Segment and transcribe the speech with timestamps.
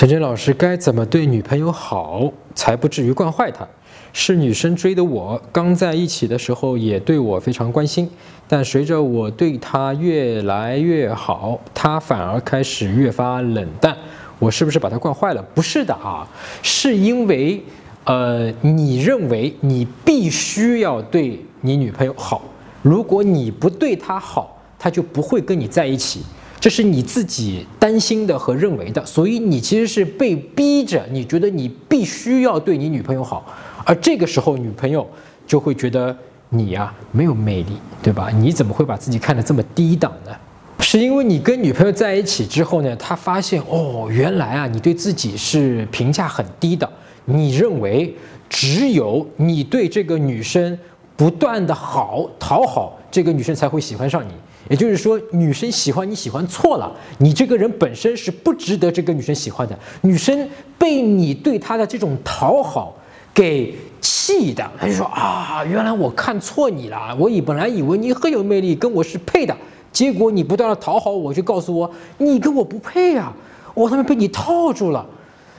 [0.00, 3.68] 陈真老师该怎么对女朋友好，才不至于惯坏她？
[4.14, 8.08] 是女生追的我，刚在一起的时候也对我非常关心，
[8.48, 13.94] 但随着我对她越来越好，她反而开始越发冷淡。
[14.38, 15.42] 我是不是把她惯坏了？
[15.54, 16.26] 不是的啊，
[16.62, 17.62] 是因为，
[18.04, 22.40] 呃，你认为你必须要对你女朋友好，
[22.80, 26.22] 如果你不对她好，她就不会跟你在一起。
[26.60, 33.46] 这是你自己担心的和认为的，所以你其实是被逼着，你觉得你必须要对你女朋友好，
[33.86, 35.08] 而这个时候女朋友
[35.46, 36.14] 就会觉得
[36.50, 38.28] 你呀没有魅力，对吧？
[38.30, 40.32] 你怎么会把自己看得这么低档呢？
[40.80, 46.86] 是因为你跟女朋友在一起之后呢，她发现哦，原来啊你对自己是评价很低的，
[47.24, 48.14] 你认为
[48.48, 50.78] 只有你对这个女生
[51.20, 54.32] 不断的好讨好，这个女生才会喜欢上你。
[54.70, 59.78] 也就是说，女生喜欢你喜欢错了，你这个人本身是不值得这个女生喜欢的。
[60.00, 60.48] 女生
[60.78, 62.94] 被你对她的这种讨好
[63.34, 69.54] 给气的，她就说啊，原来我看错你了，我以本来以为你很有魅力，跟我是配的，
[69.92, 73.30] 结果你不断的讨好我，就告诉我你跟我不配呀，
[73.74, 75.04] 我他妈被你套住了。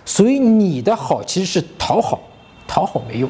[0.06, 2.20] 所以你的好其实是讨好，
[2.67, 3.30] 讨好没用。